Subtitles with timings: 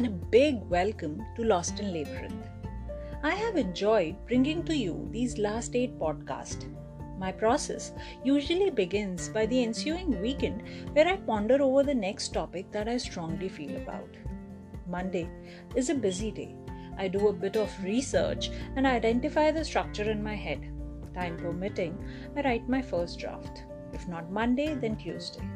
[0.00, 2.46] and a big welcome to Lost in Labyrinth.
[3.22, 6.64] I have enjoyed bringing to you these last eight podcasts.
[7.18, 7.92] My process
[8.24, 10.62] usually begins by the ensuing weekend
[10.94, 14.08] where I ponder over the next topic that I strongly feel about.
[14.88, 15.28] Monday
[15.76, 16.56] is a busy day.
[16.96, 20.72] I do a bit of research and identify the structure in my head.
[21.12, 22.02] Time permitting,
[22.34, 23.64] I write my first draft.
[23.92, 25.46] If not Monday, then Tuesday.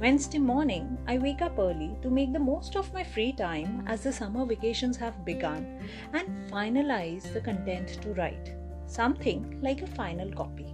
[0.00, 4.04] Wednesday morning, I wake up early to make the most of my free time as
[4.04, 5.80] the summer vacations have begun
[6.12, 8.54] and finalize the content to write,
[8.86, 10.72] something like a final copy.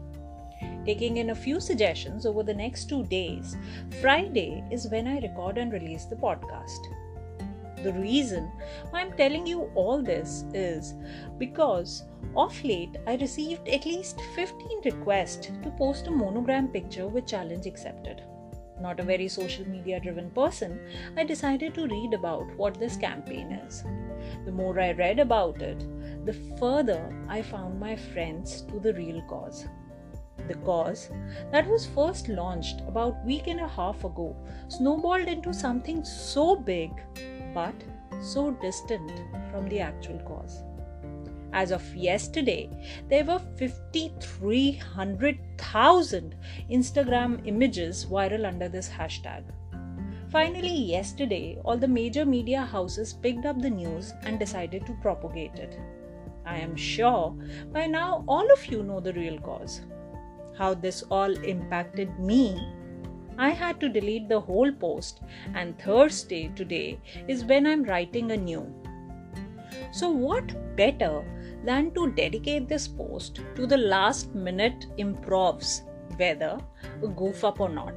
[0.84, 3.56] Taking in a few suggestions over the next two days,
[4.02, 6.84] Friday is when I record and release the podcast.
[7.82, 8.52] The reason
[8.90, 10.92] why I'm telling you all this is
[11.38, 12.04] because
[12.36, 17.64] of late I received at least 15 requests to post a monochrome picture with challenge
[17.64, 18.22] accepted
[18.80, 20.80] not a very social media driven person,
[21.16, 23.84] I decided to read about what this campaign is.
[24.44, 25.84] The more I read about it,
[26.24, 29.66] the further I found my friends to the real cause.
[30.48, 31.10] The cause
[31.52, 34.36] that was first launched about week and a half ago
[34.68, 36.90] snowballed into something so big
[37.54, 37.74] but
[38.20, 39.10] so distant
[39.50, 40.62] from the actual cause.
[41.54, 42.68] As of yesterday,
[43.08, 46.34] there were 5,300,000
[46.70, 49.44] Instagram images viral under this hashtag.
[50.30, 55.54] Finally, yesterday, all the major media houses picked up the news and decided to propagate
[55.54, 55.78] it.
[56.44, 57.36] I am sure
[57.72, 59.82] by now all of you know the real cause.
[60.58, 62.60] How this all impacted me
[63.36, 65.20] I had to delete the whole post,
[65.54, 68.72] and Thursday today is when I'm writing a new.
[69.92, 71.24] So, what better
[71.64, 75.82] than to dedicate this post to the last minute improvs,
[76.16, 76.58] whether
[77.02, 77.94] a goof up or not.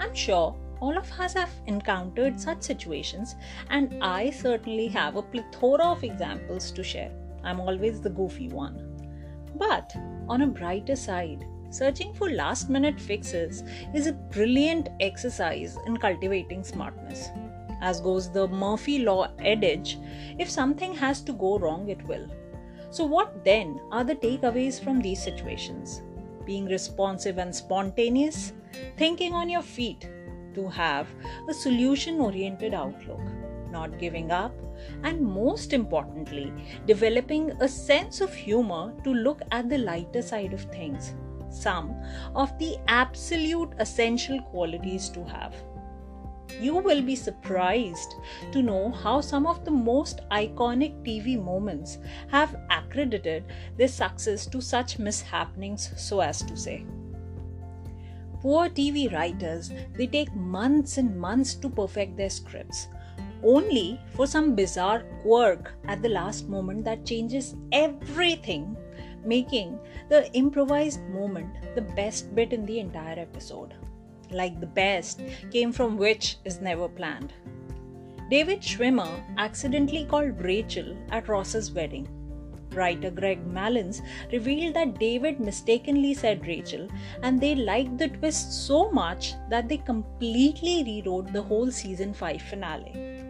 [0.00, 3.36] I'm sure all of us have encountered such situations,
[3.70, 7.12] and I certainly have a plethora of examples to share.
[7.42, 8.90] I'm always the goofy one.
[9.56, 9.94] But
[10.28, 13.62] on a brighter side, searching for last minute fixes
[13.94, 17.30] is a brilliant exercise in cultivating smartness.
[17.80, 19.98] As goes the Murphy Law adage
[20.38, 22.28] if something has to go wrong, it will.
[22.90, 26.02] So, what then are the takeaways from these situations?
[26.44, 28.52] Being responsive and spontaneous,
[28.96, 30.08] thinking on your feet,
[30.54, 31.08] to have
[31.48, 33.20] a solution oriented outlook,
[33.70, 34.54] not giving up,
[35.02, 36.52] and most importantly,
[36.86, 41.14] developing a sense of humor to look at the lighter side of things.
[41.50, 41.94] Some
[42.34, 45.54] of the absolute essential qualities to have.
[46.60, 48.14] You will be surprised
[48.52, 53.44] to know how some of the most iconic TV moments have accredited
[53.76, 56.84] their success to such mishappenings, so as to say.
[58.40, 62.88] Poor TV writers, they take months and months to perfect their scripts,
[63.42, 68.76] only for some bizarre quirk at the last moment that changes everything,
[69.24, 69.78] making
[70.08, 73.74] the improvised moment the best bit in the entire episode
[74.30, 75.20] like the best,
[75.50, 77.32] came from which is never planned.
[78.30, 82.08] David Schwimmer accidentally called Rachel at Ross's wedding.
[82.70, 84.02] Writer Greg Malins
[84.32, 86.88] revealed that David mistakenly said Rachel,
[87.22, 92.42] and they liked the twist so much that they completely rewrote the whole season 5
[92.42, 93.20] finale.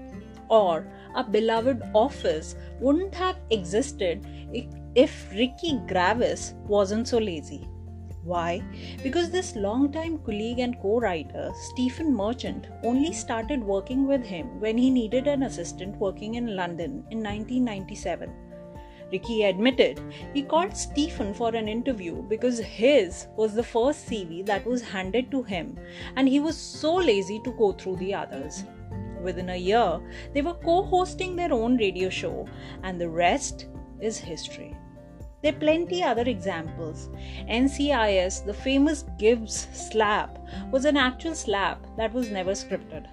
[0.48, 4.26] Or, a beloved office wouldn't have existed
[4.94, 7.68] if Ricky Gervais wasn't so lazy.
[8.24, 8.62] Why?
[9.02, 14.78] Because this long-time colleague and co writer, Stephen Merchant, only started working with him when
[14.78, 18.32] he needed an assistant working in London in 1997.
[19.12, 20.00] Ricky admitted
[20.32, 25.30] he called Stephen for an interview because his was the first CV that was handed
[25.30, 25.78] to him
[26.16, 28.64] and he was so lazy to go through the others.
[29.22, 30.00] Within a year,
[30.32, 32.46] they were co hosting their own radio show,
[32.82, 33.66] and the rest
[34.00, 34.76] is history.
[35.44, 37.10] There are plenty other examples.
[37.50, 40.38] NCIS, the famous Gibbs slap,
[40.72, 43.04] was an actual slap that was never scripted.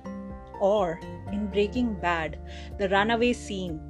[0.61, 0.97] Or
[1.33, 2.39] in Breaking Bad,
[2.77, 3.81] the runaway scene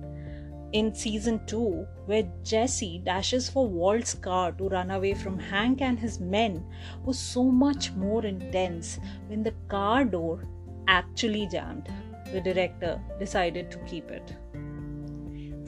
[0.73, 5.99] in season 2 where Jesse dashes for Walt's car to run away from Hank and
[5.99, 6.65] his men
[7.05, 10.47] was so much more intense when the car door
[10.87, 11.89] actually jammed.
[12.33, 14.35] The director decided to keep it.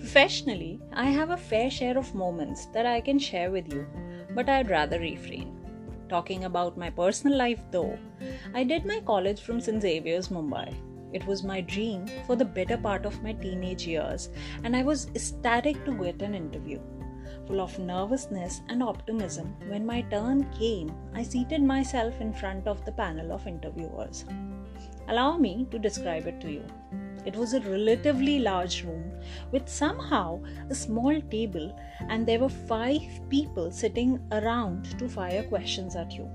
[0.04, 3.88] Professionally, I have a fair share of moments that I can share with you,
[4.36, 5.56] but I'd rather refrain.
[6.10, 7.98] Talking about my personal life though,
[8.54, 9.82] I did my college from St.
[9.82, 10.76] Xavier's, Mumbai.
[11.14, 14.28] It was my dream for the better part of my teenage years,
[14.66, 16.82] and I was ecstatic to get an interview.
[17.48, 22.84] Full of nervousness and optimism, when my turn came, I seated myself in front of
[22.84, 24.26] the panel of interviewers.
[25.08, 26.66] Allow me to describe it to you.
[27.26, 29.12] It was a relatively large room
[29.52, 31.78] with somehow a small table,
[32.10, 36.30] and there were five people sitting around to fire questions at you.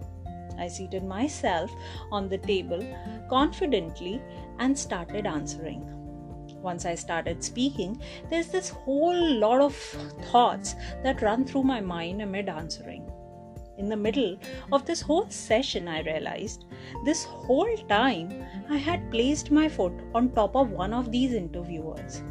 [0.58, 1.70] I seated myself
[2.10, 2.82] on the table
[3.28, 4.20] confidently
[4.58, 5.84] and started answering.
[6.62, 8.00] Once I started speaking,
[8.30, 9.76] there's this whole lot of
[10.32, 10.74] thoughts
[11.04, 13.08] that run through my mind amid answering
[13.78, 14.36] in the middle
[14.72, 16.64] of this whole session, I realized
[17.04, 22.22] this whole time I had placed my foot on top of one of these interviewers.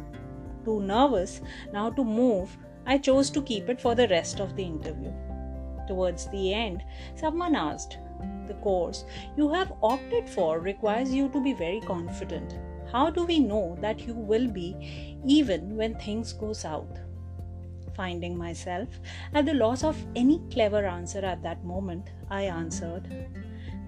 [0.64, 1.40] Too nervous
[1.72, 2.56] now to move,
[2.86, 5.12] I chose to keep it for the rest of the interview.
[5.86, 6.84] Towards the end,
[7.14, 7.98] someone asked,
[8.46, 9.04] The course
[9.36, 12.58] you have opted for requires you to be very confident.
[12.92, 17.07] How do we know that you will be even when things go south?
[17.98, 18.88] Finding myself
[19.34, 23.06] at the loss of any clever answer at that moment, I answered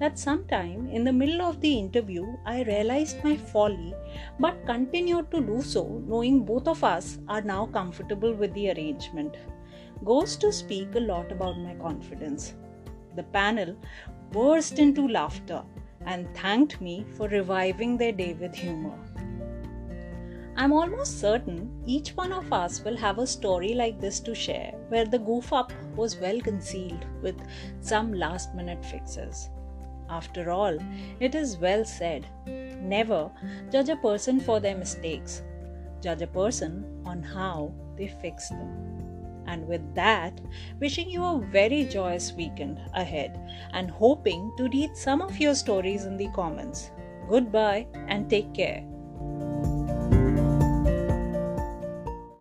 [0.01, 3.95] that sometime in the middle of the interview I realized my folly
[4.39, 9.37] but continued to do so, knowing both of us are now comfortable with the arrangement.
[10.05, 12.55] Goes to speak a lot about my confidence.
[13.17, 13.77] The panel
[14.33, 15.63] burst into laughter
[16.07, 18.99] and thanked me for reviving their day with humor.
[20.61, 24.73] I'm almost certain each one of us will have a story like this to share
[24.89, 27.41] where the goof up was well concealed with
[27.81, 29.49] some last minute fixes.
[30.11, 30.79] After all,
[31.19, 33.31] it is well said never
[33.73, 35.43] judge a person for their mistakes,
[36.03, 39.43] judge a person on how they fix them.
[39.47, 40.43] And with that,
[40.79, 43.41] wishing you a very joyous weekend ahead
[43.73, 46.91] and hoping to read some of your stories in the comments.
[47.31, 48.90] Goodbye and take care.